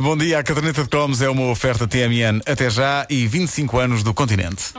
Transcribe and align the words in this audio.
Bom 0.00 0.16
dia, 0.16 0.38
a 0.38 0.42
caderneta 0.42 0.82
de 0.82 0.88
cromos 0.88 1.20
é 1.20 1.28
uma 1.28 1.50
oferta 1.50 1.86
TMN 1.86 2.40
até 2.46 2.70
já 2.70 3.06
e 3.10 3.26
25 3.26 3.78
anos 3.78 4.02
do 4.02 4.14
continente. 4.14 4.72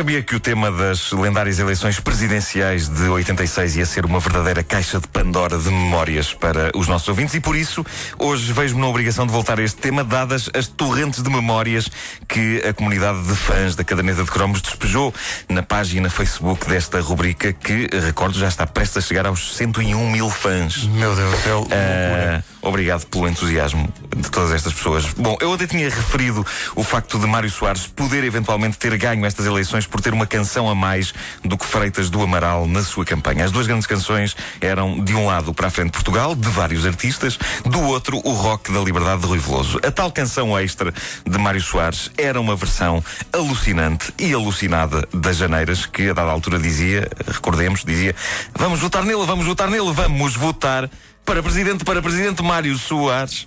Sabia 0.00 0.22
que 0.22 0.34
o 0.34 0.40
tema 0.40 0.72
das 0.72 1.12
lendárias 1.12 1.58
eleições 1.58 2.00
presidenciais 2.00 2.88
de 2.88 3.02
86 3.02 3.76
ia 3.76 3.84
ser 3.84 4.06
uma 4.06 4.18
verdadeira 4.18 4.62
caixa 4.62 4.98
de 4.98 5.06
Pandora 5.06 5.58
de 5.58 5.68
memórias 5.68 6.32
para 6.32 6.70
os 6.74 6.88
nossos 6.88 7.06
ouvintes 7.06 7.34
e 7.34 7.40
por 7.40 7.54
isso 7.54 7.84
hoje 8.18 8.50
vejo-me 8.50 8.80
na 8.80 8.86
obrigação 8.86 9.26
de 9.26 9.32
voltar 9.32 9.60
a 9.60 9.62
este 9.62 9.78
tema, 9.78 10.02
dadas 10.02 10.48
as 10.54 10.66
torrentes 10.66 11.22
de 11.22 11.28
memórias 11.28 11.90
que 12.26 12.62
a 12.66 12.72
comunidade 12.72 13.22
de 13.24 13.34
fãs 13.34 13.76
da 13.76 13.84
caderneta 13.84 14.24
de 14.24 14.30
cromos 14.30 14.62
despejou 14.62 15.12
na 15.50 15.62
página 15.62 16.08
Facebook 16.08 16.66
desta 16.66 16.98
rubrica 17.02 17.52
que, 17.52 17.86
recordo, 18.02 18.38
já 18.38 18.48
está 18.48 18.66
prestes 18.66 19.04
a 19.04 19.06
chegar 19.06 19.26
aos 19.26 19.54
101 19.54 20.10
mil 20.10 20.30
fãs. 20.30 20.84
Meu 20.84 21.14
Deus 21.14 21.38
céu. 21.40 21.68
Ah, 21.70 22.42
obrigado 22.62 23.04
pelo 23.06 23.28
entusiasmo 23.28 23.92
de 24.16 24.30
todas 24.30 24.52
estas 24.52 24.72
pessoas. 24.72 25.04
Bom, 25.16 25.36
eu 25.40 25.52
até 25.52 25.66
tinha 25.66 25.90
referido 25.90 26.46
o 26.74 26.82
facto 26.82 27.18
de 27.18 27.26
Mário 27.26 27.50
Soares 27.50 27.86
poder 27.86 28.24
eventualmente 28.24 28.78
ter 28.78 28.96
ganho 28.96 29.26
estas 29.26 29.46
eleições 29.46 29.86
por 29.90 30.00
ter 30.00 30.12
uma 30.12 30.26
canção 30.26 30.68
a 30.68 30.74
mais 30.74 31.12
do 31.44 31.58
que 31.58 31.66
Freitas 31.66 32.08
do 32.08 32.22
Amaral 32.22 32.66
na 32.66 32.82
sua 32.82 33.04
campanha. 33.04 33.44
As 33.44 33.52
duas 33.52 33.66
grandes 33.66 33.86
canções 33.86 34.36
eram, 34.60 35.02
de 35.02 35.14
um 35.14 35.26
lado, 35.26 35.52
Para 35.52 35.66
a 35.66 35.70
Frente 35.70 35.90
Portugal, 35.90 36.34
de 36.34 36.48
vários 36.48 36.86
artistas, 36.86 37.38
do 37.64 37.80
outro, 37.80 38.20
o 38.24 38.32
Rock 38.32 38.72
da 38.72 38.80
Liberdade 38.80 39.22
de 39.22 39.26
Rui 39.26 39.38
Veloso. 39.38 39.80
A 39.84 39.90
tal 39.90 40.10
canção 40.10 40.58
extra 40.58 40.92
de 41.26 41.38
Mário 41.38 41.60
Soares 41.60 42.10
era 42.16 42.40
uma 42.40 42.56
versão 42.56 43.02
alucinante 43.32 44.12
e 44.18 44.32
alucinada 44.32 45.06
das 45.12 45.36
Janeiras, 45.36 45.86
que 45.86 46.10
a 46.10 46.12
dada 46.12 46.30
altura 46.30 46.58
dizia, 46.58 47.08
recordemos, 47.26 47.84
dizia: 47.84 48.14
Vamos 48.56 48.80
votar 48.80 49.04
nele, 49.04 49.24
vamos 49.26 49.46
votar 49.46 49.68
nele, 49.68 49.92
vamos 49.92 50.36
votar 50.36 50.88
para 51.24 51.42
presidente, 51.42 51.84
para 51.84 52.02
presidente 52.02 52.42
Mário 52.42 52.76
Soares. 52.76 53.46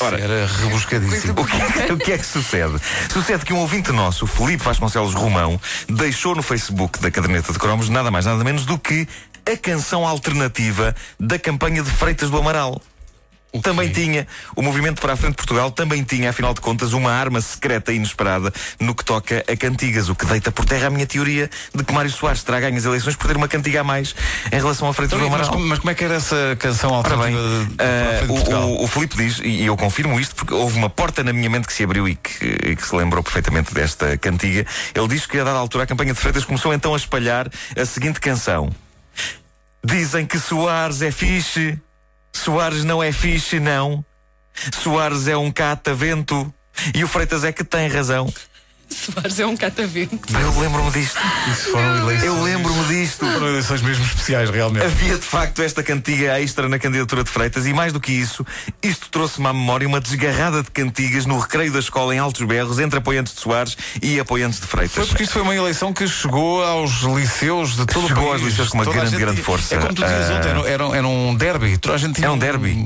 Ora, 0.00 0.18
Era 0.20 0.46
rebuscadíssimo. 0.46 1.40
o 1.40 1.44
que, 1.46 1.56
é- 1.80 1.92
o 1.92 1.98
que 1.98 2.12
é 2.12 2.18
que 2.18 2.26
sucede? 2.26 2.74
Sucede 3.12 3.44
que 3.44 3.52
um 3.52 3.58
ouvinte 3.58 3.92
nosso, 3.92 4.26
Felipe 4.26 4.62
Vasconcelos 4.64 5.14
Romão, 5.14 5.60
deixou 5.88 6.34
no 6.34 6.42
Facebook 6.42 6.98
da 7.00 7.10
caderneta 7.10 7.52
de 7.52 7.58
cromos 7.58 7.88
nada 7.88 8.10
mais 8.10 8.26
nada 8.26 8.42
menos 8.44 8.64
do 8.64 8.78
que 8.78 9.06
a 9.50 9.56
canção 9.56 10.06
alternativa 10.06 10.94
da 11.18 11.38
campanha 11.38 11.82
de 11.82 11.90
Freitas 11.90 12.30
do 12.30 12.38
Amaral. 12.38 12.80
Também 13.62 13.88
tinha, 13.90 14.28
o 14.54 14.62
Movimento 14.62 15.00
para 15.00 15.14
a 15.14 15.16
Frente 15.16 15.32
de 15.32 15.36
Portugal 15.38 15.70
também 15.72 16.04
tinha, 16.04 16.30
afinal 16.30 16.54
de 16.54 16.60
contas, 16.60 16.92
uma 16.92 17.10
arma 17.12 17.40
secreta 17.40 17.92
e 17.92 17.96
inesperada 17.96 18.52
no 18.78 18.94
que 18.94 19.04
toca 19.04 19.44
a 19.50 19.56
cantigas, 19.56 20.08
o 20.08 20.14
que 20.14 20.24
deita 20.24 20.52
por 20.52 20.64
terra 20.64 20.86
a 20.86 20.90
minha 20.90 21.06
teoria 21.06 21.50
de 21.74 21.82
que 21.84 21.92
Mário 21.92 22.10
Soares 22.10 22.42
terá 22.44 22.60
ganho 22.60 22.76
as 22.76 22.84
eleições 22.84 23.16
por 23.16 23.26
ter 23.26 23.36
uma 23.36 23.48
cantiga 23.48 23.80
a 23.80 23.84
mais 23.84 24.14
em 24.52 24.56
relação 24.56 24.92
Freitas 24.92 25.18
do 25.18 25.24
Então, 25.24 25.28
Amaral. 25.34 25.46
mas, 25.46 25.54
como, 25.54 25.66
mas 25.68 25.78
como 25.80 25.90
é 25.90 25.94
que 25.94 26.04
era 26.04 26.14
essa 26.14 26.56
canção 26.58 26.92
Ora 26.92 27.08
bem, 27.16 27.34
alternativa 27.34 27.64
de- 27.66 27.74
para 27.76 27.86
a 27.86 27.88
eh, 27.88 28.18
frente 28.26 28.50
o, 28.52 28.56
o, 28.56 28.84
o 28.84 28.86
Filipe 28.86 29.16
diz, 29.16 29.40
e 29.42 29.64
eu 29.64 29.76
confirmo 29.76 30.18
isto, 30.20 30.34
porque 30.36 30.54
houve 30.54 30.76
uma 30.78 30.88
porta 30.90 31.24
na 31.24 31.32
minha 31.32 31.50
mente 31.50 31.66
que 31.66 31.72
se 31.72 31.82
abriu 31.84 32.08
e 32.08 32.14
que, 32.16 32.44
e 32.44 32.76
que 32.76 32.86
se 32.86 32.94
lembrou 32.94 33.22
perfeitamente 33.22 33.74
desta 33.74 34.16
cantiga. 34.18 34.64
Ele 34.94 35.08
diz 35.08 35.26
que 35.26 35.38
a 35.38 35.44
dada 35.44 35.58
altura 35.58 35.84
a 35.84 35.86
campanha 35.86 36.12
de 36.12 36.20
Freitas 36.20 36.44
começou 36.44 36.72
então 36.72 36.94
a 36.94 36.96
espalhar 36.96 37.48
a 37.76 37.84
seguinte 37.84 38.20
canção: 38.20 38.70
Dizem 39.84 40.26
que 40.26 40.38
Soares 40.38 41.00
é 41.02 41.10
fixe, 41.10 41.78
Soares 42.32 42.84
não 42.84 43.02
é 43.02 43.12
fixe, 43.12 43.60
não. 43.60 44.04
Soares 44.72 45.28
é 45.28 45.36
um 45.36 45.50
catavento. 45.50 46.52
E 46.94 47.04
o 47.04 47.08
Freitas 47.08 47.44
é 47.44 47.52
que 47.52 47.64
tem 47.64 47.88
razão. 47.88 48.32
Soares 49.00 49.38
é 49.38 49.46
um 49.46 49.56
catavento. 49.56 50.18
Eu 50.38 50.60
lembro-me 50.60 50.90
disto. 50.90 51.18
Isso 51.50 51.70
foram 51.70 51.96
eleições, 52.02 52.26
Eu 52.26 52.42
lembro-me 52.42 52.84
disto. 52.84 53.24
foram 53.26 53.48
eleições 53.48 53.82
mesmo 53.82 54.04
especiais, 54.04 54.50
realmente. 54.50 54.84
Havia 54.84 55.16
de 55.16 55.24
facto 55.24 55.62
esta 55.62 55.82
cantiga 55.82 56.40
extra 56.40 56.68
na 56.68 56.78
candidatura 56.78 57.24
de 57.24 57.30
Freitas 57.30 57.66
e 57.66 57.72
mais 57.72 57.92
do 57.92 58.00
que 58.00 58.12
isso, 58.12 58.44
isto 58.82 59.08
trouxe-me 59.10 59.46
à 59.46 59.52
memória 59.52 59.86
uma 59.86 60.00
desgarrada 60.00 60.62
de 60.62 60.70
cantigas 60.70 61.24
no 61.26 61.38
recreio 61.38 61.72
da 61.72 61.78
escola 61.78 62.14
em 62.14 62.18
Altos 62.18 62.42
Berros 62.46 62.78
entre 62.78 62.98
apoiantes 62.98 63.34
de 63.34 63.40
Soares 63.40 63.76
e 64.02 64.18
apoiantes 64.20 64.60
de 64.60 64.66
Foi 64.66 64.86
Freitas. 64.88 65.08
porque 65.08 65.22
isto 65.22 65.32
foi 65.32 65.42
uma 65.42 65.54
eleição 65.54 65.92
que 65.92 66.06
chegou 66.08 66.62
aos 66.64 67.02
liceus 67.02 67.76
de 67.76 67.86
todo 67.86 68.08
Chegou 68.08 68.24
o 68.24 68.32
aos 68.32 68.40
país. 68.40 68.50
liceus 68.52 68.68
com 68.68 68.78
uma 68.78 68.84
Toda 68.84 68.96
grande, 68.96 69.10
gente 69.12 69.20
grande 69.20 69.42
força. 69.42 69.74
É 69.74 69.78
como 69.78 69.94
tu 69.94 70.02
dizias 70.02 70.30
Ah. 70.30 70.34
ontem, 70.34 70.48
era, 70.50 70.68
era, 70.68 70.96
era 70.98 71.06
um 71.08 71.34
derby. 71.34 71.78
Toda 71.78 71.94
a 71.94 71.98
gente 71.98 72.14
tinha 72.16 72.26
Era 72.26 72.32
um 72.34 72.38
derby. 72.38 72.76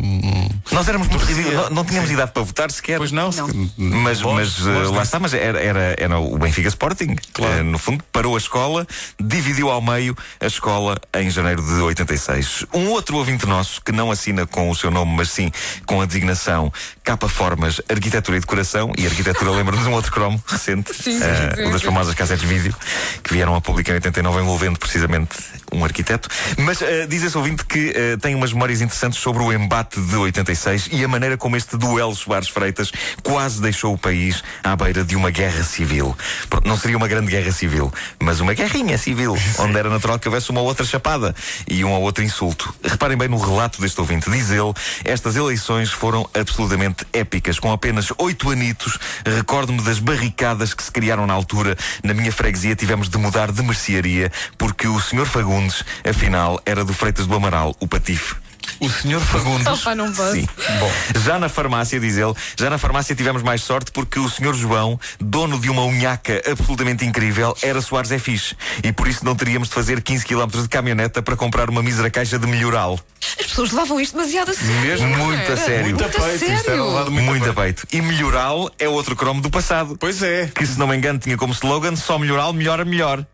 Nós 0.71 0.89
éramos 0.89 1.09
muito 1.09 1.25
ridículos, 1.25 1.55
não, 1.55 1.71
não 1.71 1.85
tínhamos 1.85 2.11
idade 2.11 2.33
para 2.33 2.43
votar 2.43 2.71
sequer. 2.71 2.99
Pois 2.99 3.13
não? 3.13 3.31
Não. 3.31 3.71
Mas, 3.77 4.21
Bom, 4.21 4.35
mas 4.35 4.59
uh, 4.61 4.65
bom. 4.87 4.95
lá 4.97 5.03
está, 5.03 5.19
mas 5.21 5.35
era, 5.35 5.59
era, 5.61 5.94
era 5.99 6.19
o 6.19 6.39
Benfica 6.39 6.69
Sporting. 6.69 7.17
Claro. 7.33 7.61
Uh, 7.61 7.65
no 7.65 7.79
fundo, 7.79 8.05
parou 8.13 8.35
a 8.35 8.39
escola, 8.39 8.87
dividiu 9.21 9.71
ao 9.71 9.81
meio 9.81 10.17
a 10.41 10.47
escola 10.47 10.97
em 11.15 11.31
janeiro 11.31 11.63
de 11.63 11.75
86. 11.75 12.67
Um 12.73 12.89
outro 12.89 13.17
ouvinte 13.17 13.47
nosso, 13.47 13.81
que 13.83 13.93
não 13.93 14.11
assina 14.11 14.47
com 14.47 14.71
o 14.71 14.75
seu 14.75 14.91
nome, 14.91 15.15
mas 15.17 15.31
sim 15.31 15.51
com 15.87 16.01
a 16.01 16.07
designação 16.07 16.73
Capa 17.03 17.29
Formas 17.29 17.81
Arquitetura 17.89 18.37
e 18.37 18.41
Decoração, 18.41 18.93
e 18.97 19.07
arquitetura 19.07 19.51
lembra-nos 19.53 19.85
de 19.85 19.91
um 19.91 19.95
outro 19.95 20.13
cromo 20.13 20.43
recente, 20.47 20.95
Sim, 20.95 21.19
sim, 21.19 21.19
uh, 21.19 21.57
sim, 21.57 21.71
das 21.71 21.83
famosas 21.83 22.15
cassetes 22.15 22.45
vídeo, 22.49 22.75
que 23.23 23.33
vieram 23.33 23.55
a 23.55 23.61
público 23.61 23.91
em 23.91 23.95
89, 23.95 24.41
envolvendo 24.41 24.79
precisamente 24.79 25.37
um 25.75 25.85
arquiteto. 25.85 26.29
Mas 26.59 26.81
uh, 26.81 27.07
diz 27.09 27.23
esse 27.23 27.37
ouvinte 27.37 27.65
que 27.65 27.91
uh, 27.91 28.19
tem 28.19 28.35
umas 28.35 28.53
memórias 28.53 28.81
interessantes 28.81 29.19
sobre 29.19 29.43
o 29.43 29.53
embate 29.53 30.01
de 30.01 30.17
86 30.17 30.89
e 30.93 31.05
a 31.05 31.09
maneira 31.09 31.37
como 31.37 31.57
este 31.57 31.77
duelo 31.77 32.15
Soares 32.15 32.49
Freitas 32.49 32.93
quase 33.23 33.61
deixou 33.61 33.95
o 33.95 33.99
país 33.99 34.43
à 34.63 34.77
beira 34.77 35.05
de 35.05 35.17
uma 35.17 35.31
guerra 35.31 35.63
civil. 35.63 36.17
Não 36.65 36.77
seria 36.77 36.97
uma 36.97 37.09
grande 37.09 37.31
guerra 37.31 37.53
civil, 37.53 37.93
mas 38.21 38.41
uma 38.41 38.55
guerrinha 38.55 38.97
civil, 38.97 39.37
onde 39.59 39.79
era 39.79 39.91
natural 39.91 40.19
que 40.19 40.29
houvesse 40.29 40.51
uma 40.51 40.61
outra 40.61 40.85
chapada 40.85 41.35
e 41.69 41.85
um 41.85 41.93
ou 41.93 42.03
outro 42.03 42.23
insulto. 42.23 42.75
Reparem 42.83 43.17
bem 43.17 43.29
no 43.29 43.39
relato 43.39 43.81
deste 43.81 44.01
ouvinte. 44.01 44.31
Diz 44.31 44.51
ele, 44.51 44.73
estas 45.05 45.37
eleições 45.37 45.91
foram 45.91 46.29
absolutamente 46.35 47.07
épicas. 47.13 47.59
Com 47.59 47.73
apenas 47.73 48.13
oito 48.19 48.51
anitos, 48.51 48.99
recordo-me 49.25 49.83
das 49.83 49.99
barricadas 49.99 50.75
que 50.75 50.83
se 50.83 50.91
criaram 50.91 51.27
na 51.27 51.35
altura. 51.35 51.77
Na 52.03 52.15
minha 52.15 52.33
freguesia 52.33 52.77
tivemos 52.77 53.09
de 53.09 53.19
mudar 53.19 53.51
de 53.51 53.63
mercearia 53.63 54.31
porque 54.59 54.87
o 54.87 55.01
Sr. 55.01 55.27
Fagundes, 55.27 55.64
afinal, 56.09 56.61
era 56.67 56.85
do 56.85 56.93
Freitas 56.93 57.27
do 57.27 57.35
Amaral, 57.35 57.75
o 57.81 57.87
patife. 57.87 58.35
O 58.81 58.89
senhor 58.89 59.21
Fagundes. 59.21 59.67
Opa, 59.67 59.95
não 59.95 60.13
posso. 60.13 60.33
Sim. 60.33 60.49
Bom, 60.81 60.91
já 61.21 61.39
na 61.39 61.49
farmácia, 61.49 61.99
diz 62.01 62.17
ele, 62.17 62.35
já 62.59 62.69
na 62.69 62.79
farmácia 62.79 63.15
tivemos 63.15 63.43
mais 63.43 63.63
sorte 63.63 63.93
porque 63.93 64.19
o 64.19 64.29
Sr. 64.29 64.55
João, 64.55 64.99
dono 65.21 65.59
de 65.59 65.71
uma 65.71 65.85
unhaca 65.85 66.43
absolutamente 66.51 67.05
incrível, 67.05 67.57
era 67.63 67.81
Soares 67.81 68.11
é 68.11 68.19
fixe. 68.19 68.57
E 68.83 68.93
por 68.93 69.07
isso 69.07 69.25
não 69.25 69.35
teríamos 69.35 69.69
de 69.69 69.75
fazer 69.75 70.03
15 70.03 70.25
km 70.25 70.63
de 70.63 70.69
caminhoneta 70.69 71.23
para 71.23 71.37
comprar 71.37 71.71
uma 71.71 71.83
mísera 71.83 72.11
caixa 72.11 72.39
de 72.39 72.47
melhoral. 72.47 72.99
As 73.39 73.47
pessoas 73.47 73.71
levavam 73.71 74.01
isto 74.01 74.17
demasiado 74.17 74.51
a 74.51 74.55
sério. 74.55 74.81
Mesmo? 74.81 75.09
Muito 75.09 75.53
a 75.53 75.57
sério. 75.57 75.85
Muito 75.85 76.05
a 76.05 76.09
peito. 76.09 76.45
Isto 76.45 76.71
era 76.71 76.85
levado 76.85 77.11
muito, 77.11 77.27
Muito 77.27 77.47
a 77.47 77.51
a 77.51 77.55
peito. 77.55 77.87
E 77.93 78.01
melhoral 78.01 78.71
é 78.79 78.89
outro 78.89 79.17
cromo 79.17 79.41
do 79.41 79.51
passado. 79.51 79.97
Pois 79.99 80.23
é. 80.23 80.51
Que, 80.55 80.67
se 80.67 80.79
não 80.79 80.87
me 80.87 80.97
engano, 80.97 81.19
tinha 81.19 81.37
como 81.37 81.53
slogan 81.53 81.97
só 81.97 82.19
melhoral, 82.19 82.53
melhora, 82.53 82.85
melhor. 82.85 83.27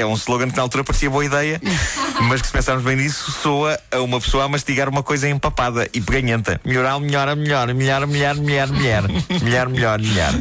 Que 0.00 0.04
é 0.04 0.06
um 0.06 0.14
slogan 0.14 0.48
que 0.48 0.56
na 0.56 0.62
altura 0.62 0.82
parecia 0.82 1.10
boa 1.10 1.22
ideia, 1.22 1.60
mas 2.24 2.40
que 2.40 2.46
se 2.46 2.52
pensarmos 2.54 2.82
bem 2.82 2.96
nisso, 2.96 3.30
soa 3.32 3.78
a 3.90 4.00
uma 4.00 4.18
pessoa 4.18 4.44
a 4.44 4.48
mastigar 4.48 4.88
uma 4.88 5.02
coisa 5.02 5.28
empapada 5.28 5.86
e 5.92 6.00
peganhenta. 6.00 6.58
Melhoral, 6.64 7.00
melhora, 7.00 7.36
melhor, 7.36 7.74
melhor, 7.74 8.06
melhor, 8.06 8.34
melhor, 8.36 8.68
melhor, 8.68 9.08
melhor, 9.42 9.68
melhor, 9.68 10.00
melhor. 10.00 10.32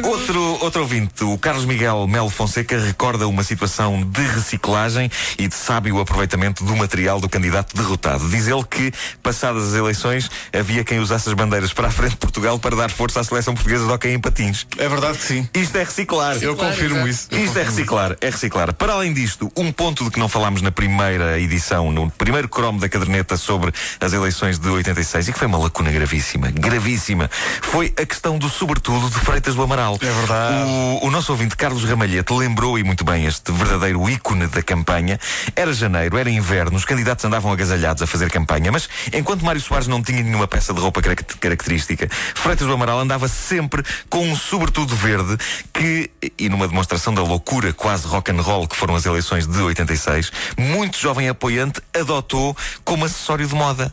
Bom, 0.00 0.08
outro, 0.08 0.40
outro 0.62 0.80
ouvinte, 0.80 1.22
o 1.22 1.36
Carlos 1.36 1.66
Miguel 1.66 2.06
Melo 2.06 2.30
Fonseca, 2.30 2.78
recorda 2.78 3.28
uma 3.28 3.42
situação 3.42 4.02
de 4.02 4.22
reciclagem 4.22 5.10
e 5.38 5.46
de 5.46 5.54
sábio 5.54 6.00
aproveitamento 6.00 6.64
do 6.64 6.74
material 6.74 7.20
do 7.20 7.28
candidato 7.28 7.76
derrotado. 7.76 8.26
Diz 8.30 8.48
ele 8.48 8.64
que, 8.64 8.90
passadas 9.22 9.64
as 9.64 9.74
eleições, 9.74 10.30
havia 10.50 10.82
quem 10.82 10.98
usasse 10.98 11.28
as 11.28 11.34
bandeiras 11.34 11.74
para 11.74 11.88
a 11.88 11.90
frente 11.90 12.12
de 12.12 12.16
Portugal 12.16 12.58
para 12.58 12.74
dar 12.74 12.90
força 12.90 13.20
à 13.20 13.24
seleção 13.24 13.52
portuguesa 13.52 13.84
de 13.84 13.92
hockey 13.92 14.14
em 14.14 14.18
patins. 14.18 14.66
É 14.78 14.88
verdade 14.88 15.18
que 15.18 15.24
sim. 15.24 15.46
Isto 15.52 15.76
é 15.76 15.84
reciclar. 15.84 16.36
Eu 16.40 16.56
Claro, 16.56 16.72
confirmo 16.72 17.06
isso. 17.06 17.28
Eu 17.30 17.44
Isto 17.44 17.58
é 17.58 17.62
reciclar, 17.64 18.16
é 18.22 18.30
reciclar. 18.30 18.72
Para 18.78 18.92
além 18.92 19.12
disto, 19.12 19.50
um 19.56 19.72
ponto 19.72 20.04
de 20.04 20.10
que 20.10 20.20
não 20.20 20.28
falámos 20.28 20.62
na 20.62 20.70
primeira 20.70 21.38
edição, 21.40 21.90
no 21.90 22.08
primeiro 22.12 22.48
cromo 22.48 22.78
da 22.78 22.88
caderneta 22.88 23.36
sobre 23.36 23.72
as 24.00 24.12
eleições 24.12 24.56
de 24.56 24.68
86, 24.68 25.28
e 25.28 25.32
que 25.32 25.38
foi 25.38 25.48
uma 25.48 25.58
lacuna 25.58 25.90
gravíssima, 25.90 26.48
gravíssima, 26.52 27.28
foi 27.60 27.92
a 28.00 28.06
questão 28.06 28.38
do 28.38 28.48
sobretudo 28.48 29.10
de 29.10 29.16
Freitas 29.16 29.56
do 29.56 29.62
Amaral. 29.62 29.98
É 30.00 30.06
verdade. 30.06 30.70
O, 31.02 31.06
o 31.06 31.10
nosso 31.10 31.32
ouvinte 31.32 31.56
Carlos 31.56 31.82
Ramalhete 31.82 32.32
lembrou, 32.32 32.78
e 32.78 32.84
muito 32.84 33.04
bem, 33.04 33.26
este 33.26 33.50
verdadeiro 33.50 34.08
ícone 34.08 34.46
da 34.46 34.62
campanha. 34.62 35.18
Era 35.56 35.72
janeiro, 35.72 36.16
era 36.16 36.30
inverno, 36.30 36.76
os 36.76 36.84
candidatos 36.84 37.24
andavam 37.24 37.50
agasalhados 37.50 38.00
a 38.00 38.06
fazer 38.06 38.30
campanha, 38.30 38.70
mas 38.70 38.88
enquanto 39.12 39.44
Mário 39.44 39.60
Soares 39.60 39.88
não 39.88 40.00
tinha 40.00 40.22
nenhuma 40.22 40.46
peça 40.46 40.72
de 40.72 40.80
roupa 40.80 41.02
característica, 41.02 42.08
Freitas 42.34 42.66
do 42.66 42.72
Amaral 42.72 43.00
andava 43.00 43.26
sempre 43.26 43.82
com 44.08 44.24
um 44.24 44.36
sobretudo 44.36 44.94
verde 44.94 45.36
que, 45.72 46.08
e 46.38 46.48
numa 46.48 46.68
demonstração 46.68 47.12
da 47.12 47.22
loucura 47.22 47.72
quase 47.72 48.06
rock 48.06 48.30
and 48.30 48.40
roll 48.40 48.57
que 48.66 48.76
foram 48.76 48.94
as 48.94 49.04
eleições 49.04 49.46
de 49.46 49.60
86, 49.60 50.32
muito 50.56 50.98
jovem 50.98 51.28
apoiante 51.28 51.80
adotou 51.94 52.56
como 52.84 53.04
acessório 53.04 53.46
de 53.46 53.54
moda. 53.54 53.92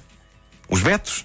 Os 0.70 0.82
Betos 0.82 1.25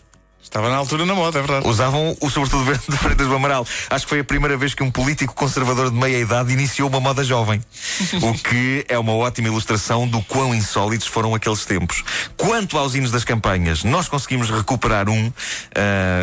Estava 0.51 0.69
na 0.69 0.79
altura 0.79 1.07
na 1.07 1.15
moda, 1.15 1.39
é 1.39 1.43
verdade. 1.43 1.69
Usavam 1.69 2.17
o 2.21 2.29
sobretudo 2.29 2.65
verde 2.65 2.83
de 2.91 2.97
Freitas 2.97 3.29
do 3.29 3.35
Amaral. 3.37 3.65
Acho 3.89 4.05
que 4.05 4.11
foi 4.11 4.19
a 4.19 4.25
primeira 4.25 4.57
vez 4.57 4.75
que 4.75 4.83
um 4.83 4.91
político 4.91 5.33
conservador 5.33 5.93
de 5.93 5.97
meia 5.97 6.19
idade 6.19 6.53
iniciou 6.53 6.89
uma 6.89 6.99
moda 6.99 7.23
jovem. 7.23 7.63
o 8.21 8.35
que 8.35 8.85
é 8.89 8.99
uma 8.99 9.13
ótima 9.13 9.47
ilustração 9.47 10.09
do 10.09 10.21
quão 10.23 10.53
insólitos 10.53 11.07
foram 11.07 11.37
aqueles 11.37 11.65
tempos. 11.65 12.03
Quanto 12.37 12.77
aos 12.77 12.97
hinos 12.97 13.13
das 13.13 13.23
campanhas, 13.23 13.85
nós 13.85 14.09
conseguimos 14.09 14.51
recuperar 14.51 15.09
um. 15.09 15.29
Uh, 15.29 15.33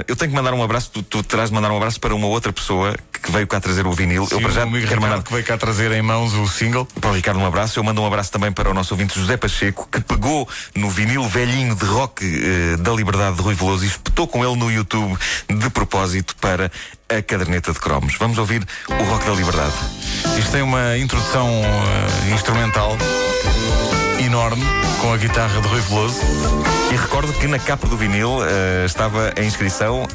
eu 0.10 0.16
tenho 0.18 0.32
que 0.32 0.36
mandar 0.36 0.54
um 0.54 0.62
abraço, 0.62 0.92
tu, 0.92 1.02
tu 1.02 1.24
terás 1.24 1.50
de 1.50 1.56
mandar 1.56 1.72
um 1.72 1.78
abraço 1.78 1.98
para 1.98 2.14
uma 2.14 2.28
outra 2.28 2.52
pessoa 2.52 2.98
que 3.24 3.32
veio 3.32 3.48
cá 3.48 3.62
trazer 3.62 3.88
o 3.88 3.94
vinil. 3.94 4.28
Sim, 4.28 4.36
eu 4.36 4.42
para 4.42 4.52
já 4.52 4.64
amigo 4.64 4.86
quero 4.86 5.02
mandar 5.02 5.24
que 5.24 5.32
veio 5.32 5.46
cá 5.46 5.58
trazer 5.58 5.90
em 5.94 6.02
mãos 6.02 6.34
o 6.34 6.46
single. 6.50 6.86
Para 7.00 7.12
o 7.12 7.14
Ricardo 7.14 7.40
um 7.40 7.46
abraço. 7.46 7.80
Eu 7.80 7.84
mando 7.86 8.02
um 8.02 8.06
abraço 8.06 8.30
também 8.30 8.52
para 8.52 8.70
o 8.70 8.74
nosso 8.74 8.94
ouvinte 8.94 9.18
José 9.18 9.38
Pacheco, 9.38 9.88
que 9.90 10.02
pegou 10.02 10.46
no 10.76 10.90
vinil 10.90 11.24
velhinho 11.24 11.74
de 11.76 11.86
rock 11.86 12.26
uh, 12.26 12.78
da 12.80 12.92
Liberdade 12.92 13.38
de 13.38 13.42
Rui 13.42 13.56
Veloso 13.56 13.86
e 13.86 13.88
espetou 13.88 14.17
com 14.26 14.44
ele 14.44 14.56
no 14.56 14.72
YouTube 14.72 15.18
de 15.48 15.70
propósito 15.70 16.36
para 16.38 16.72
a 17.10 17.22
caderneta 17.22 17.72
de 17.72 17.80
cromos. 17.80 18.16
Vamos 18.18 18.38
ouvir 18.38 18.66
o 18.88 19.04
Rock 19.04 19.26
da 19.26 19.34
Liberdade. 19.34 19.74
Isto 20.40 20.52
tem 20.52 20.62
uma 20.62 20.98
introdução 20.98 21.48
uh, 21.62 22.34
instrumental 22.34 22.98
enorme 24.26 24.64
com 25.02 25.14
a 25.14 25.18
guitarra 25.18 25.62
de 25.62 25.68
Rui 25.68 25.82
Veloso. 25.82 26.22
E 26.92 26.96
recordo 26.96 27.32
que 27.34 27.48
na 27.48 27.60
capa 27.60 27.88
do 27.88 27.98
vinil 27.98 28.40
uh, 28.40 28.86
estava 28.86 29.34
a 29.38 29.44
inscrição, 29.44 30.08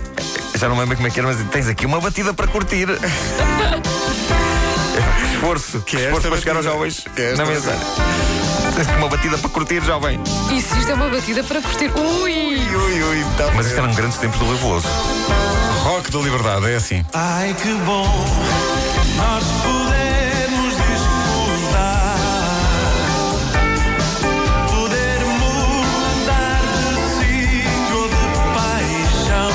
já 0.56 0.68
não 0.68 0.78
lembro 0.78 0.96
como 0.96 1.06
é 1.06 1.10
que 1.10 1.20
era, 1.20 1.28
mas 1.28 1.40
tens 1.50 1.68
aqui 1.68 1.86
uma 1.86 2.00
batida 2.00 2.34
para 2.34 2.46
curtir. 2.48 2.88
esforço, 5.42 5.80
que 5.80 5.96
é 5.96 6.04
esforço 6.04 6.28
para 6.28 6.38
chegar 6.38 6.56
aos 6.56 6.64
jovens 6.64 7.04
é 7.16 7.34
na 7.34 7.44
mesa. 7.44 7.72
Uma 8.98 9.08
batida 9.08 9.38
para 9.38 9.50
curtir, 9.50 9.82
jovem. 9.84 10.20
E 10.50 10.60
se 10.60 10.78
isto 10.78 10.90
é 10.90 10.94
uma 10.94 11.08
batida 11.08 11.42
para 11.44 11.60
curtir? 11.60 11.90
Ui! 11.96 12.32
Ui, 12.32 13.02
ui, 13.02 13.24
tá 13.36 13.50
Mas 13.54 13.66
isto 13.66 13.78
eram 13.78 13.94
grandes 13.94 14.18
tempos 14.18 14.38
do 14.38 14.56
Veloso. 14.56 14.88
Rock 15.82 16.10
da 16.10 16.18
Liberdade, 16.20 16.70
é 16.70 16.76
assim. 16.76 17.04
Ai 17.12 17.54
que 17.54 17.72
bom 17.84 18.06
nós 19.16 19.44
podemos 19.62 20.74
disputar. 20.76 22.16
Poder 24.70 25.20
mudar 25.40 26.60
de 26.88 26.94
sítio 27.18 27.96
ou 27.96 28.08
de 28.08 28.14
paixão. 28.54 29.50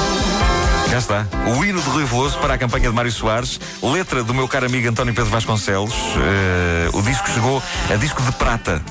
Já 0.90 0.98
está. 0.98 1.28
O 1.58 1.66
hino 1.66 1.82
de 1.82 1.90
Rui 1.90 2.06
Veloso 2.06 2.38
para 2.40 2.54
a 2.54 2.58
campanha 2.58 2.90
de 2.90 2.96
Mário 2.96 3.12
Soares, 3.12 3.60
letra 3.82 4.24
do 4.24 4.34
meu 4.34 4.48
caro 4.48 4.66
amigo 4.66 4.88
António 4.90 5.14
Pedro 5.14 5.32
Vasconcelos. 5.32 5.94
Uh, 5.94 6.98
o 6.98 7.02
disco 7.02 7.30
chegou 7.30 7.62
a 7.90 7.96
disco 7.96 8.22
de 8.22 8.32
prata 8.34 8.82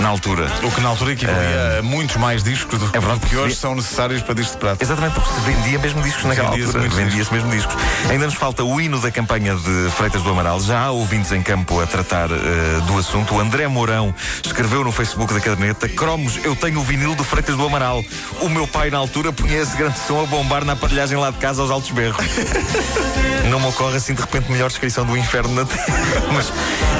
na 0.00 0.08
altura. 0.08 0.46
O 0.62 0.70
que 0.70 0.80
na 0.80 0.88
altura 0.88 1.12
equivalia 1.12 1.76
uh, 1.76 1.78
a 1.78 1.82
muitos 1.82 2.16
mais 2.16 2.42
discos 2.42 2.78
do 2.78 2.86
é 2.86 3.00
verdade, 3.00 3.20
que 3.20 3.36
hoje 3.36 3.54
são 3.54 3.74
necessários 3.74 4.22
para 4.22 4.34
discos 4.34 4.54
de 4.54 4.58
prata. 4.58 4.84
Exatamente, 4.84 5.14
porque 5.14 5.30
se 5.30 5.40
vendia 5.40 5.78
mesmo 5.78 6.02
discos 6.02 6.24
naquela 6.24 6.50
vendia 6.50 6.66
altura. 6.66 6.88
Vendia-se 6.88 7.32
mesmo 7.32 7.50
discos. 7.50 7.74
Ainda 8.10 8.26
nos 8.26 8.34
falta 8.34 8.62
o 8.64 8.80
hino 8.80 9.00
da 9.00 9.10
campanha 9.10 9.54
de 9.54 9.90
Freitas 9.90 10.22
do 10.22 10.30
Amaral. 10.30 10.60
Já 10.60 10.84
há 10.84 10.90
ouvintes 10.90 11.32
em 11.32 11.42
campo 11.42 11.80
a 11.80 11.86
tratar 11.86 12.30
uh, 12.30 12.80
do 12.86 12.98
assunto. 12.98 13.34
O 13.34 13.40
André 13.40 13.66
Mourão 13.68 14.14
escreveu 14.44 14.84
no 14.84 14.92
Facebook 14.92 15.32
da 15.32 15.40
caderneta: 15.40 15.88
Cromos, 15.88 16.38
eu 16.44 16.54
tenho 16.54 16.80
o 16.80 16.82
vinil 16.82 17.14
do 17.14 17.24
Freitas 17.24 17.56
do 17.56 17.66
Amaral. 17.66 18.04
O 18.40 18.48
meu 18.48 18.66
pai, 18.66 18.90
na 18.90 18.98
altura, 18.98 19.32
punha 19.32 19.56
esse 19.60 19.76
grande 19.76 19.98
som 19.98 20.22
a 20.22 20.26
bombar 20.26 20.64
na 20.64 20.74
aparelhagem 20.74 21.16
lá 21.18 21.30
de 21.30 21.38
casa 21.38 21.62
aos 21.62 21.70
altos 21.70 21.90
berros. 21.90 22.24
Não 23.50 23.60
me 23.60 23.66
ocorre 23.66 23.96
assim 23.96 24.12
de 24.12 24.20
repente 24.20 24.50
melhor 24.50 24.68
descrição 24.68 25.04
do 25.04 25.16
inferno 25.16 25.54
na 25.54 25.64
Terra. 25.64 25.86
Mas 26.32 26.52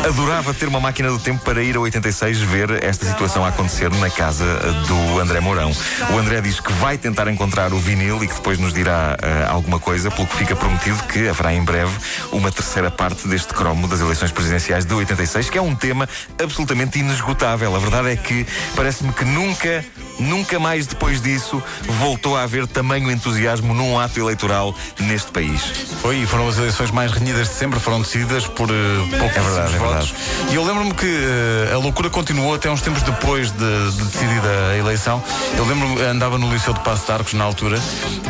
adorava 0.06 0.54
ter 0.54 0.68
uma 0.68 0.78
máquina 0.78 1.10
do 1.10 1.18
tempo 1.18 1.44
para 1.44 1.62
ir 1.62 1.76
a 1.76 1.80
86 1.80 2.40
ver 2.40 2.84
esta 2.86 3.04
situação 3.04 3.44
a 3.44 3.48
acontecer 3.48 3.90
na 3.94 4.08
casa 4.08 4.44
do 4.86 5.18
André 5.18 5.40
Mourão. 5.40 5.72
O 6.12 6.18
André 6.18 6.40
diz 6.40 6.60
que 6.60 6.72
vai 6.74 6.96
tentar 6.96 7.28
encontrar 7.28 7.72
o 7.72 7.78
vinil 7.78 8.22
e 8.22 8.28
que 8.28 8.34
depois 8.34 8.58
nos 8.58 8.72
dirá 8.72 9.16
uh, 9.20 9.52
alguma 9.52 9.80
coisa, 9.80 10.10
pelo 10.10 10.26
que 10.26 10.36
fica 10.36 10.54
prometido 10.54 11.02
que 11.04 11.28
haverá 11.28 11.52
em 11.52 11.62
breve 11.62 11.92
uma 12.30 12.50
terceira 12.50 12.90
parte 12.90 13.26
deste 13.26 13.52
cromo 13.52 13.88
das 13.88 14.00
eleições 14.00 14.30
presidenciais 14.30 14.84
de 14.84 14.94
86, 14.94 15.50
que 15.50 15.58
é 15.58 15.62
um 15.62 15.74
tema 15.74 16.08
absolutamente 16.40 16.98
inesgotável. 16.98 17.74
A 17.74 17.78
verdade 17.78 18.12
é 18.12 18.16
que 18.16 18.46
parece-me 18.76 19.12
que 19.12 19.24
nunca 19.24 19.84
Nunca 20.18 20.58
mais 20.58 20.86
depois 20.86 21.20
disso 21.20 21.62
voltou 22.00 22.36
a 22.36 22.42
haver 22.42 22.66
tamanho 22.66 23.10
entusiasmo 23.10 23.74
num 23.74 23.98
ato 23.98 24.18
eleitoral 24.18 24.74
neste 24.98 25.30
país. 25.30 25.60
Foi, 26.00 26.16
e 26.16 26.26
foram 26.26 26.48
as 26.48 26.56
eleições 26.56 26.90
mais 26.90 27.12
renhidas 27.12 27.48
de 27.48 27.54
sempre, 27.54 27.78
foram 27.78 28.00
decididas 28.00 28.46
por 28.46 28.70
uh, 28.70 29.08
poucos 29.18 29.36
é 29.36 29.40
verdade, 29.40 29.74
é 29.74 29.78
votos. 29.78 30.14
É 30.48 30.52
e 30.52 30.54
eu 30.54 30.64
lembro-me 30.64 30.94
que 30.94 31.06
uh, 31.06 31.74
a 31.74 31.78
loucura 31.78 32.08
continuou 32.08 32.54
até 32.54 32.70
uns 32.70 32.75
tempos 32.80 33.02
depois 33.02 33.50
de, 33.50 33.90
de 33.92 34.04
decidida 34.04 34.48
a 34.72 34.76
eleição. 34.76 35.22
Eu 35.56 35.64
lembro-me, 35.64 36.02
andava 36.02 36.38
no 36.38 36.52
Liceu 36.52 36.72
de 36.72 36.80
Passo 36.80 37.06
de 37.06 37.12
Arcos 37.12 37.34
na 37.34 37.44
altura, 37.44 37.78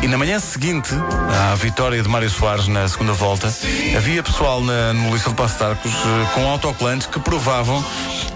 e 0.01 0.07
na 0.07 0.17
manhã 0.17 0.39
seguinte 0.39 0.93
à 1.51 1.55
vitória 1.55 2.01
de 2.01 2.09
Mário 2.09 2.29
Soares 2.29 2.67
na 2.67 2.87
segunda 2.87 3.13
volta, 3.13 3.53
havia 3.95 4.23
pessoal 4.23 4.61
na, 4.61 4.93
no 4.93 5.13
Liceu 5.13 5.31
de 5.31 5.37
Passo 5.37 5.57
de 5.57 5.63
Arcos 5.63 5.93
uh, 5.93 6.33
com 6.33 6.47
autocolantes 6.47 7.07
que 7.07 7.19
provavam 7.19 7.83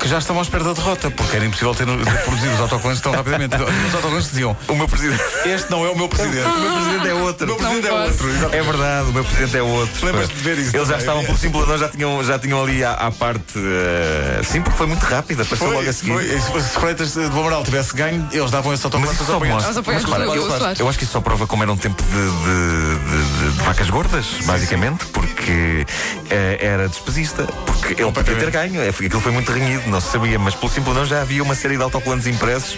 que 0.01 0.07
já 0.07 0.17
estavam 0.17 0.41
à 0.41 0.43
espera 0.43 0.63
da 0.63 0.73
derrota, 0.73 1.11
porque 1.11 1.35
era 1.35 1.45
impossível 1.45 1.75
ter, 1.75 1.85
produzido 1.85 2.53
os 2.55 2.59
autocolantes 2.59 3.01
tão 3.01 3.11
rapidamente. 3.11 3.55
Os 3.55 3.95
autocolantes 3.95 4.29
diziam: 4.31 4.57
O 4.67 4.73
meu 4.73 4.87
presidente. 4.87 5.21
Este 5.45 5.69
não 5.69 5.85
é 5.85 5.89
o 5.89 5.95
meu 5.95 6.09
presidente. 6.09 6.47
O 6.47 6.59
meu 6.59 6.71
presidente 6.71 7.07
é 7.07 7.13
outro. 7.13 7.45
O 7.45 7.47
meu 7.47 7.57
presidente 7.57 7.87
é 7.87 7.93
outro. 7.93 8.29
Exatamente. 8.29 8.55
É 8.55 8.63
verdade, 8.63 9.09
o 9.09 9.13
meu 9.13 9.23
presidente 9.23 9.57
é 9.57 9.61
outro. 9.61 10.05
Lembras-te 10.05 10.33
de 10.33 10.41
ver 10.41 10.57
isso? 10.57 10.75
Eles 10.75 10.87
já 10.87 10.97
estavam 10.97 11.23
por 11.23 11.37
simulador, 11.37 11.77
já 11.77 11.89
tinham, 11.89 12.23
já 12.23 12.39
tinham 12.39 12.63
ali 12.63 12.83
à, 12.83 12.93
à 12.93 13.11
parte. 13.11 13.59
Uh, 13.59 14.43
sim, 14.43 14.61
porque 14.61 14.77
foi 14.77 14.87
muito 14.87 15.03
rápida, 15.03 15.45
passou 15.45 15.67
foi, 15.67 15.77
logo 15.77 15.89
a 15.89 15.93
Foi. 16.07 16.61
Se 16.61 16.79
Freitas 16.79 17.13
de 17.13 17.27
Bomaral 17.29 17.63
tivesse 17.63 17.95
ganho, 17.95 18.27
eles 18.31 18.51
davam 18.51 18.73
esse 18.73 18.85
autocolante 18.85 19.19
aos 19.19 19.29
apoiantes. 19.29 19.65
Mas, 19.67 20.79
eu 20.79 20.89
acho 20.89 20.97
que 20.97 21.03
isso 21.03 21.13
só 21.13 21.21
prova 21.21 21.45
como 21.45 21.63
era 21.63 21.71
um 21.71 21.77
tempo 21.77 22.01
de, 22.01 22.09
de, 22.09 23.45
de, 23.45 23.51
de 23.51 23.63
vacas 23.63 23.89
gordas, 23.89 24.25
basicamente, 24.45 25.05
porque 25.07 25.85
uh, 25.85 26.57
era 26.59 26.87
despesista. 26.89 27.43
Porque 27.65 28.01
ele 28.01 28.11
podia 28.11 28.35
ter 28.35 28.51
ganho. 28.51 28.81
É, 28.81 28.89
aquilo 28.89 29.21
foi 29.21 29.31
muito 29.31 29.51
renhido, 29.51 29.89
não 29.89 30.01
se 30.01 30.11
sabia, 30.11 30.39
mas 30.39 30.55
pelo 30.55 30.71
simples 30.71 30.95
não 30.95 31.05
já 31.05 31.21
havia 31.21 31.43
uma 31.43 31.55
série 31.55 31.77
de 31.77 31.83
autocolantes 31.83 32.27
impressos 32.27 32.77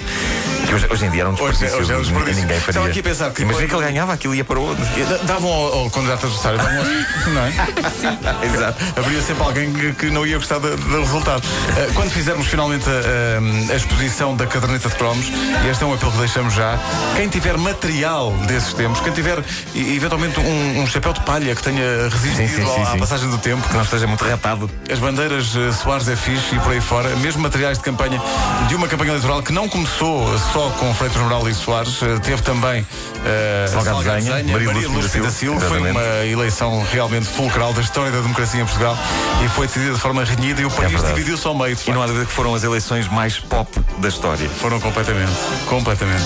que 0.74 0.86
hoje, 0.86 0.88
hoje 0.90 1.06
em 1.06 1.10
dia 1.12 1.22
eram 1.22 1.32
um 1.32 1.36
desperdício. 1.36 1.80
Hoje, 1.80 1.94
hoje 1.94 2.14
é 2.14 2.18
um 2.18 2.24
Ninguém 2.24 2.60
faria. 2.60 2.86
aqui 2.86 3.00
a 3.00 3.04
pensar 3.04 3.32
que 3.32 3.42
Imagina 3.44 3.68
que 3.68 3.76
ele 3.76 3.84
ganhava, 3.84 4.14
aquilo 4.14 4.36
ia 4.36 4.44
para 4.44 4.60
onde? 4.60 4.82
Davam 5.24 5.52
ao, 5.52 5.80
ao 5.80 5.90
candidato 5.90 6.26
adversário, 6.26 6.58
davam 6.58 6.74
não 7.34 7.42
é? 7.42 7.52
Sim. 7.52 8.56
Exato. 8.56 8.84
Haveria 8.98 9.22
sempre 9.22 9.44
alguém 9.44 9.74
que, 9.74 9.94
que 9.94 10.06
não 10.10 10.26
ia 10.26 10.38
gostar 10.38 10.60
do, 10.60 10.76
do 10.76 11.00
resultado. 11.00 11.44
Uh, 11.44 11.94
quando 11.94 12.12
fizermos 12.12 12.48
finalmente 12.48 12.86
a, 12.90 13.74
a, 13.74 13.76
exposição 13.76 14.36
da 14.36 14.46
caderneta 14.48 14.90
de 14.90 14.96
cromos, 14.96 15.28
e 15.28 15.70
este 15.70 15.84
é 15.84 15.88
um 15.88 15.94
apelo 15.94 16.12
que 16.12 16.18
deixamos 16.18 16.54
já, 16.54 16.78
quem 17.16 17.28
tiver 17.28 17.58
material 17.58 18.32
desses 18.48 18.74
tempos, 18.74 19.00
quem 19.02 19.14
tiver 19.14 19.44
eventualmente 19.76 20.40
um, 20.40 20.82
um 20.82 20.88
chapéu 20.88 21.14
de 21.14 21.22
palha 21.22 21.56
que 21.56 21.64
tenha 21.64 22.10
resistido 22.10 22.48
sim, 22.48 22.48
sim, 22.48 22.66
sim, 22.66 22.82
à 22.82 22.98
passagem 22.98 23.30
do 23.30 23.38
tempo, 23.38 23.68
que 23.68 23.74
não 23.74 23.84
esteja 23.84 24.08
muito 24.08 24.24
retado. 24.24 24.70
As 24.92 25.00
bandeiras 25.00 25.56
uh, 25.56 25.72
Soares 25.74 26.08
é 26.08 26.16
fixe 26.16 26.56
e 26.56 26.60
por 26.60 26.72
aí 26.72 26.82
fora, 26.82 27.16
mesmo 27.18 27.42
materiais 27.42 27.78
de 27.78 27.84
campanha 27.84 28.22
de 28.68 28.76
uma 28.76 28.88
campanha 28.88 29.12
eleitoral 29.12 29.42
que 29.44 29.52
não 29.52 29.68
começou 29.68 30.38
só 30.52 30.63
com 30.72 30.94
Freitas 30.94 31.22
Moral 31.22 31.48
e 31.48 31.54
Soares, 31.54 32.02
uh, 32.02 32.20
teve 32.20 32.42
também 32.42 32.82
uh, 32.82 33.68
Salgado 33.68 34.04
Zanha, 34.04 34.44
Maria 34.44 34.88
Lúcia 34.88 35.22
da 35.22 35.30
Silva. 35.30 35.60
Foi 35.62 35.80
uma 35.80 36.26
eleição 36.26 36.84
realmente 36.92 37.26
fulcral 37.26 37.74
da 37.74 37.82
história 37.82 38.12
da 38.12 38.22
democracia 38.22 38.62
em 38.62 38.66
Portugal 38.66 38.98
e 39.44 39.50
foi 39.50 39.68
decidida 39.68 39.94
de 39.94 40.00
forma 40.00 40.24
renhida 40.24 40.62
e 40.62 40.66
o 40.66 40.72
país 40.72 41.04
é 41.04 41.08
dividiu-se 41.08 41.46
ao 41.48 41.56
meio. 41.56 41.78
E 41.86 41.92
não 41.92 42.02
há 42.02 42.08
dúvida 42.08 42.26
que 42.26 42.32
foram 42.32 42.54
as 42.54 42.64
eleições 42.64 43.08
mais 43.08 43.40
pop 43.40 43.70
da 43.98 44.08
história. 44.10 44.48
Foram 44.50 44.80
completamente. 44.80 45.32
Completamente. 45.68 46.26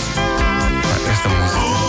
Esta 1.10 1.30
música. 1.30 1.87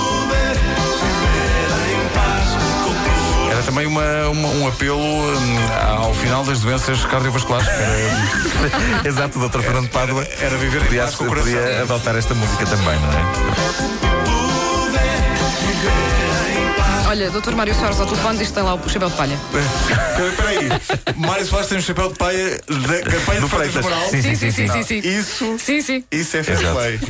Também 3.68 3.86
uma, 3.86 4.28
uma, 4.30 4.48
um 4.48 4.66
apelo 4.66 4.98
um, 4.98 6.02
ao 6.02 6.14
final 6.14 6.42
das 6.42 6.60
doenças 6.60 7.04
cardiovasculares. 7.04 7.68
Era... 7.68 9.04
Exato, 9.06 9.38
Dr. 9.38 9.60
Fernando 9.60 9.90
Pádua 9.90 10.26
era, 10.40 10.56
viver 10.56 10.82
paz 10.88 11.14
com 11.14 11.24
o 11.24 11.28
coração. 11.28 11.52
Podia 11.52 11.82
adotar 11.82 12.16
esta 12.16 12.34
música 12.34 12.64
também, 12.64 12.98
não 12.98 13.12
é? 13.12 14.08
Olha, 17.08 17.30
Dr. 17.30 17.54
Mário 17.54 17.74
Soares 17.74 17.98
ao 17.98 18.06
telefone 18.06 18.36
diz 18.38 18.48
que 18.48 18.54
tem 18.54 18.62
lá 18.62 18.74
o 18.74 18.86
chapéu 18.86 19.08
de 19.08 19.16
palha. 19.16 19.38
Espera 20.28 20.48
aí. 20.50 20.68
Mário 21.16 21.46
Soares 21.46 21.66
tem 21.66 21.78
um 21.78 21.80
chapéu 21.80 22.12
de 22.12 22.18
paia 22.18 22.60
da 22.68 23.10
campanha 23.10 23.40
Do 23.40 23.48
de 23.48 23.54
Freitas. 23.54 23.82
Moral. 23.82 24.08
Sim, 24.10 24.22
Sim, 24.22 24.34
sim, 24.34 24.50
sim, 24.50 24.68
sim, 24.68 24.82
sim. 24.82 24.98
Isso, 24.98 25.56
Sim, 25.58 25.80
sim. 25.80 26.04
isso 26.12 26.36
é 26.36 26.42
fair 26.42 26.58
play. 26.70 27.00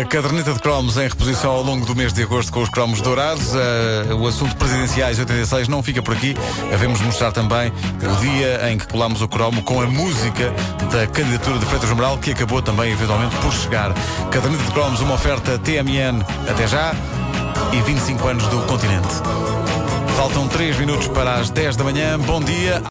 A 0.00 0.04
caderneta 0.04 0.52
de 0.52 0.60
cromos 0.60 0.96
em 0.96 1.08
reposição 1.08 1.50
ao 1.50 1.62
longo 1.62 1.84
do 1.84 1.96
mês 1.96 2.12
de 2.12 2.22
agosto 2.22 2.52
com 2.52 2.62
os 2.62 2.68
cromos 2.68 3.00
dourados. 3.00 3.52
Uh, 3.52 4.14
o 4.16 4.28
assunto 4.28 4.54
presidenciais 4.54 5.18
86 5.18 5.66
não 5.66 5.82
fica 5.82 6.00
por 6.00 6.14
aqui. 6.14 6.36
Havemos 6.72 7.00
mostrar 7.00 7.32
também 7.32 7.72
o 8.00 8.20
dia 8.20 8.70
em 8.70 8.78
que 8.78 8.86
colámos 8.86 9.22
o 9.22 9.28
cromo 9.28 9.60
com 9.62 9.80
a 9.80 9.86
música 9.86 10.52
da 10.92 11.04
candidatura 11.08 11.58
de 11.58 11.66
Freitas 11.66 11.90
Moral, 11.90 12.16
que 12.18 12.30
acabou 12.30 12.62
também 12.62 12.92
eventualmente 12.92 13.34
por 13.36 13.52
chegar. 13.52 13.92
Caderneta 14.30 14.62
de 14.62 14.70
cromos, 14.70 15.00
uma 15.00 15.14
oferta 15.14 15.58
TMN 15.58 16.24
até 16.48 16.68
já 16.68 16.94
e 17.72 17.80
25 17.80 18.28
anos 18.28 18.46
do 18.46 18.60
continente. 18.66 19.08
Faltam 20.16 20.46
3 20.46 20.78
minutos 20.78 21.08
para 21.08 21.34
as 21.34 21.50
10 21.50 21.76
da 21.76 21.84
manhã. 21.84 22.18
Bom 22.18 22.40
dia. 22.40 22.80